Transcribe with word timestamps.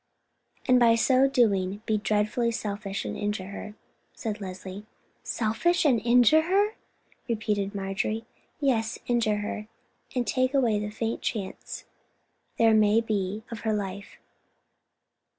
"And 0.67 0.79
by 0.79 0.95
so 0.95 1.27
doing 1.29 1.83
be 1.85 1.99
dreadfully 1.99 2.49
selfish 2.49 3.05
and 3.05 3.15
injure 3.15 3.49
her," 3.49 3.75
said 4.15 4.41
Leslie. 4.41 4.87
"Selfish, 5.21 5.85
and 5.85 6.01
injure 6.03 6.41
her!" 6.41 6.73
repeated 7.29 7.75
Marjorie. 7.75 8.25
"Yes, 8.59 8.97
injure 9.05 9.41
her, 9.41 9.67
and 10.15 10.25
take 10.25 10.55
away 10.55 10.79
the 10.79 10.89
faint 10.89 11.21
chance 11.21 11.85
there 12.57 12.73
may 12.73 12.99
be 12.99 13.43
of 13.51 13.59
her 13.59 13.73
life." 13.73 14.17